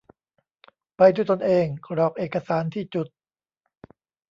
[0.97, 3.07] ไปด้วยตนเอง กรอกเอกสารที่จุด